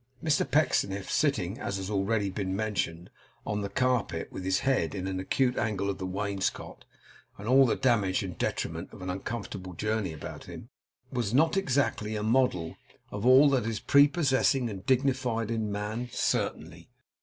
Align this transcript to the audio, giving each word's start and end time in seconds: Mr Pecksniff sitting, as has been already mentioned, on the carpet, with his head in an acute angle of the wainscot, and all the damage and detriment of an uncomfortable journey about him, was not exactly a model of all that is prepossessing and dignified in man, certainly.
Mr 0.23 0.49
Pecksniff 0.49 1.11
sitting, 1.11 1.59
as 1.59 1.77
has 1.77 1.85
been 1.85 1.93
already 1.95 2.31
mentioned, 2.45 3.11
on 3.45 3.61
the 3.61 3.69
carpet, 3.69 4.31
with 4.31 4.43
his 4.43 4.61
head 4.61 4.95
in 4.95 5.05
an 5.05 5.19
acute 5.19 5.57
angle 5.59 5.91
of 5.91 5.99
the 5.99 6.07
wainscot, 6.07 6.85
and 7.37 7.47
all 7.47 7.67
the 7.67 7.75
damage 7.75 8.23
and 8.23 8.35
detriment 8.39 8.91
of 8.93 9.03
an 9.03 9.11
uncomfortable 9.11 9.73
journey 9.73 10.11
about 10.11 10.45
him, 10.45 10.69
was 11.13 11.35
not 11.35 11.55
exactly 11.55 12.15
a 12.15 12.23
model 12.23 12.77
of 13.11 13.27
all 13.27 13.47
that 13.47 13.67
is 13.67 13.79
prepossessing 13.79 14.71
and 14.71 14.87
dignified 14.87 15.51
in 15.51 15.71
man, 15.71 16.09
certainly. 16.11 16.89